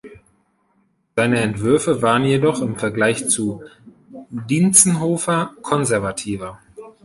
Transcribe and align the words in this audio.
Seine 1.15 1.41
Entwürfe 1.41 2.01
waren 2.01 2.23
jedoch 2.23 2.59
im 2.63 2.75
Vergleich 2.75 3.29
zu 3.29 3.61
Dientzenhofer 4.31 5.53
konservativer. 5.61 6.59